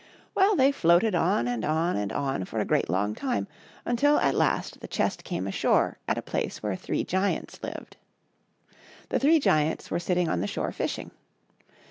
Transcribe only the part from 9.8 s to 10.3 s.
were sitting